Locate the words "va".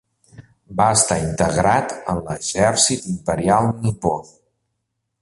0.79-0.87